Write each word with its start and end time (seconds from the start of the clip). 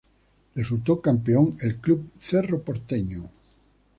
Resultó 0.55 0.99
campeón 0.99 1.51
el 1.61 1.75
Club 1.77 2.09
Cerro 2.19 2.63
Porteño. 2.63 3.29